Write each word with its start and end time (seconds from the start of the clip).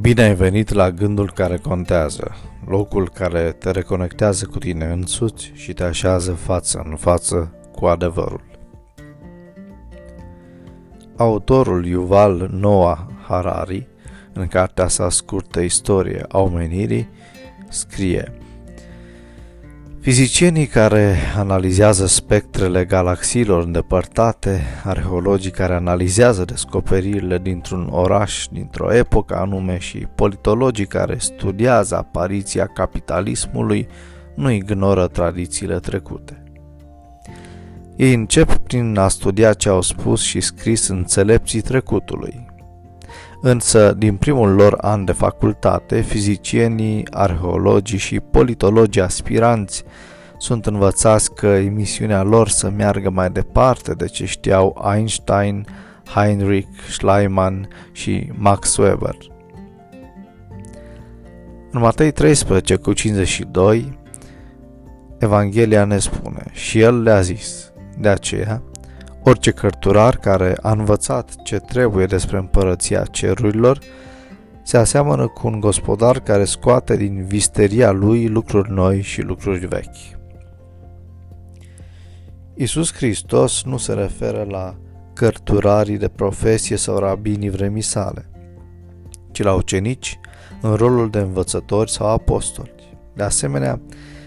Bine 0.00 0.22
ai 0.22 0.34
venit 0.34 0.72
la 0.72 0.90
gândul 0.90 1.32
care 1.32 1.56
contează, 1.56 2.36
locul 2.66 3.08
care 3.08 3.52
te 3.58 3.70
reconectează 3.70 4.46
cu 4.46 4.58
tine 4.58 4.84
însuți 4.84 5.52
și 5.54 5.72
te 5.72 5.82
așează 5.82 6.32
față 6.32 6.82
în 6.90 6.96
față 6.96 7.54
cu 7.72 7.86
adevărul. 7.86 8.44
Autorul 11.16 11.86
Yuval 11.86 12.50
Noah 12.52 12.98
Harari, 13.28 13.86
în 14.32 14.46
cartea 14.46 14.88
sa 14.88 15.10
scurtă 15.10 15.60
Istorie 15.60 16.24
a 16.28 16.38
omenirii, 16.38 17.08
scrie– 17.68 18.32
Fizicienii 20.00 20.66
care 20.66 21.16
analizează 21.36 22.06
spectrele 22.06 22.84
galaxiilor 22.84 23.62
îndepărtate, 23.62 24.60
arheologii 24.84 25.50
care 25.50 25.74
analizează 25.74 26.44
descoperirile 26.44 27.38
dintr-un 27.38 27.88
oraș, 27.90 28.46
dintr-o 28.50 28.94
epocă 28.94 29.36
anume 29.36 29.78
și 29.78 29.98
politologii 30.14 30.86
care 30.86 31.16
studiază 31.18 31.96
apariția 31.96 32.66
capitalismului 32.66 33.88
nu 34.34 34.50
ignoră 34.50 35.06
tradițiile 35.06 35.78
trecute. 35.78 36.42
Ei 37.96 38.14
încep 38.14 38.56
prin 38.56 38.98
a 38.98 39.08
studia 39.08 39.52
ce 39.52 39.68
au 39.68 39.80
spus 39.80 40.22
și 40.22 40.40
scris 40.40 40.88
înțelepții 40.88 41.60
trecutului, 41.60 42.49
Însă, 43.42 43.92
din 43.92 44.16
primul 44.16 44.54
lor 44.54 44.78
an 44.80 45.04
de 45.04 45.12
facultate, 45.12 46.00
fizicienii, 46.00 47.06
arheologii 47.10 47.98
și 47.98 48.20
politologii 48.20 49.00
aspiranți 49.00 49.84
sunt 50.38 50.66
învățați 50.66 51.34
că 51.34 51.46
emisiunea 51.46 52.22
lor 52.22 52.48
să 52.48 52.70
meargă 52.70 53.10
mai 53.10 53.30
departe 53.30 53.92
de 53.94 54.06
ce 54.06 54.26
știau 54.26 54.90
Einstein, 54.94 55.66
Heinrich 56.14 56.68
Schliemann 56.90 57.68
și 57.92 58.32
Max 58.34 58.76
Weber. 58.76 59.16
În 61.70 61.80
Matei 61.80 62.10
13 62.10 62.76
cu 62.76 62.92
52, 62.92 63.98
Evanghelia 65.18 65.84
ne 65.84 65.98
spune, 65.98 66.44
și 66.52 66.80
el 66.80 67.02
le-a 67.02 67.20
zis, 67.20 67.72
de 67.98 68.08
aceea, 68.08 68.62
Orice 69.22 69.50
cărturar 69.50 70.16
care 70.16 70.56
a 70.62 70.70
învățat 70.70 71.42
ce 71.42 71.56
trebuie 71.56 72.06
despre 72.06 72.36
împărăția 72.36 73.02
cerurilor 73.02 73.78
se 74.62 74.76
aseamănă 74.76 75.26
cu 75.26 75.46
un 75.46 75.60
gospodar 75.60 76.20
care 76.20 76.44
scoate 76.44 76.96
din 76.96 77.24
visteria 77.24 77.90
lui 77.90 78.28
lucruri 78.28 78.70
noi 78.70 79.00
și 79.00 79.20
lucruri 79.20 79.66
vechi. 79.66 80.18
Isus 82.54 82.94
Hristos 82.94 83.62
nu 83.64 83.76
se 83.76 83.92
referă 83.92 84.46
la 84.50 84.76
cărturarii 85.12 85.98
de 85.98 86.08
profesie 86.08 86.76
sau 86.76 86.98
rabinii 86.98 87.50
vremii 87.50 87.82
sale, 87.82 88.30
ci 89.30 89.42
la 89.42 89.54
ucenici 89.54 90.18
în 90.60 90.74
rolul 90.74 91.10
de 91.10 91.18
învățători 91.18 91.90
sau 91.90 92.06
apostoli. 92.06 92.72
De 93.14 93.22
asemenea, 93.22 93.80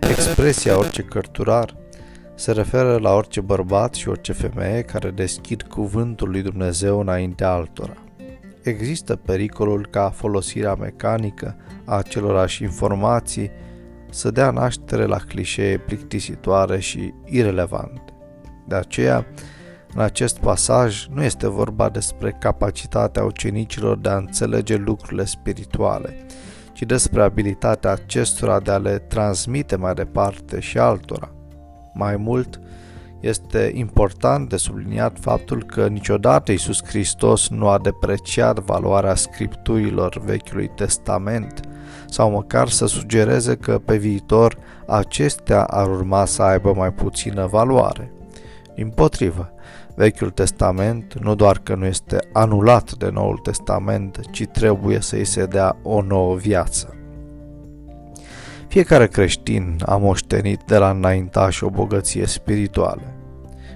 expresia 0.00 0.78
orice 0.78 1.02
cărturar 1.02 1.76
se 2.38 2.52
referă 2.52 2.98
la 2.98 3.14
orice 3.14 3.40
bărbat 3.40 3.94
și 3.94 4.08
orice 4.08 4.32
femeie 4.32 4.82
care 4.82 5.10
deschid 5.10 5.62
cuvântul 5.62 6.30
lui 6.30 6.42
Dumnezeu 6.42 7.00
înaintea 7.00 7.50
altora. 7.50 7.96
Există 8.62 9.16
pericolul 9.16 9.86
ca 9.90 10.10
folosirea 10.10 10.74
mecanică 10.74 11.56
a 11.84 11.96
acelorași 11.96 12.62
informații 12.62 13.50
să 14.10 14.30
dea 14.30 14.50
naștere 14.50 15.04
la 15.04 15.16
clișee 15.16 15.78
plictisitoare 15.78 16.78
și 16.78 17.14
irelevante. 17.24 18.12
De 18.66 18.74
aceea, 18.74 19.26
în 19.94 20.00
acest 20.00 20.38
pasaj 20.38 21.06
nu 21.06 21.22
este 21.22 21.48
vorba 21.48 21.88
despre 21.88 22.36
capacitatea 22.40 23.24
ucenicilor 23.24 23.98
de 23.98 24.08
a 24.08 24.16
înțelege 24.16 24.76
lucrurile 24.76 25.24
spirituale, 25.24 26.26
ci 26.72 26.82
despre 26.82 27.22
abilitatea 27.22 27.90
acestora 27.90 28.60
de 28.60 28.70
a 28.70 28.78
le 28.78 28.98
transmite 28.98 29.76
mai 29.76 29.94
departe 29.94 30.60
și 30.60 30.78
altora. 30.78 31.32
Mai 31.98 32.16
mult, 32.16 32.60
este 33.20 33.72
important 33.74 34.48
de 34.48 34.56
subliniat 34.56 35.16
faptul 35.20 35.64
că 35.64 35.86
niciodată 35.86 36.50
Iisus 36.50 36.84
Hristos 36.84 37.48
nu 37.48 37.68
a 37.68 37.78
depreciat 37.78 38.58
valoarea 38.58 39.14
scripturilor 39.14 40.20
Vechiului 40.24 40.70
Testament 40.74 41.60
sau 42.06 42.30
măcar 42.30 42.68
să 42.68 42.86
sugereze 42.86 43.56
că 43.56 43.78
pe 43.78 43.96
viitor 43.96 44.56
acestea 44.86 45.64
ar 45.64 45.88
urma 45.88 46.24
să 46.24 46.42
aibă 46.42 46.72
mai 46.74 46.92
puțină 46.92 47.46
valoare. 47.46 48.12
Din 48.74 48.88
potrivă, 48.88 49.52
Vechiul 49.94 50.30
Testament 50.30 51.18
nu 51.20 51.34
doar 51.34 51.58
că 51.58 51.74
nu 51.74 51.84
este 51.84 52.18
anulat 52.32 52.92
de 52.92 53.10
Noul 53.12 53.38
Testament, 53.38 54.20
ci 54.30 54.46
trebuie 54.46 55.00
să-i 55.00 55.24
se 55.24 55.44
dea 55.44 55.76
o 55.82 56.02
nouă 56.02 56.36
viață. 56.36 56.97
Fiecare 58.68 59.06
creștin 59.06 59.76
a 59.86 59.96
moștenit 59.96 60.60
de 60.66 60.78
la 60.78 60.90
înaintași 60.90 61.64
o 61.64 61.70
bogăție 61.70 62.26
spirituală. 62.26 63.02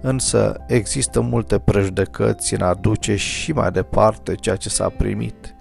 Însă 0.00 0.56
există 0.66 1.20
multe 1.20 1.58
prejudecăți 1.58 2.54
în 2.54 2.62
a 2.62 2.74
duce 2.74 3.16
și 3.16 3.52
mai 3.52 3.70
departe 3.70 4.34
ceea 4.34 4.56
ce 4.56 4.68
s-a 4.68 4.88
primit. 4.88 5.54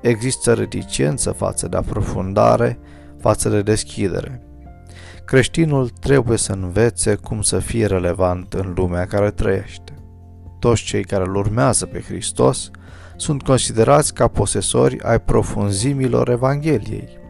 Există 0.00 0.54
reticență 0.54 1.30
față 1.30 1.68
de 1.68 1.76
aprofundare, 1.76 2.78
față 3.20 3.48
de 3.48 3.62
deschidere. 3.62 4.42
Creștinul 5.24 5.88
trebuie 5.88 6.38
să 6.38 6.52
învețe 6.52 7.14
cum 7.14 7.42
să 7.42 7.58
fie 7.58 7.86
relevant 7.86 8.52
în 8.52 8.72
lumea 8.76 9.06
care 9.06 9.30
trăiește. 9.30 9.92
Toți 10.58 10.82
cei 10.82 11.04
care 11.04 11.24
îl 11.24 11.36
urmează 11.36 11.86
pe 11.86 12.00
Hristos 12.00 12.70
sunt 13.16 13.42
considerați 13.42 14.14
ca 14.14 14.28
posesori 14.28 15.00
ai 15.02 15.20
profunzimilor 15.20 16.28
Evangheliei. 16.28 17.24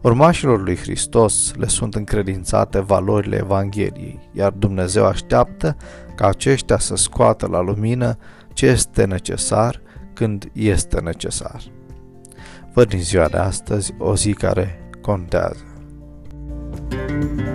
Urmașilor 0.00 0.62
lui 0.62 0.76
Hristos 0.76 1.52
le 1.56 1.66
sunt 1.66 1.94
încredințate 1.94 2.80
valorile 2.80 3.36
Evangheliei, 3.36 4.28
iar 4.32 4.50
Dumnezeu 4.50 5.06
așteaptă 5.06 5.76
ca 6.14 6.26
aceștia 6.26 6.78
să 6.78 6.96
scoată 6.96 7.46
la 7.46 7.60
lumină 7.60 8.16
ce 8.52 8.66
este 8.66 9.04
necesar 9.04 9.80
când 10.12 10.50
este 10.52 11.00
necesar. 11.00 11.62
Văd 12.72 12.88
din 12.88 13.00
ziua 13.00 13.28
de 13.28 13.36
astăzi 13.36 13.94
o 13.98 14.16
zi 14.16 14.32
care 14.32 14.90
contează. 15.00 15.64
thank 16.90 17.40
you 17.40 17.53